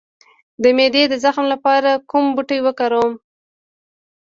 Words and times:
د 0.61 0.63
معدې 0.77 1.03
د 1.09 1.13
زخم 1.23 1.45
لپاره 1.53 1.91
کوم 2.09 2.25
بوټی 2.35 2.59
وکاروم؟ 2.63 3.11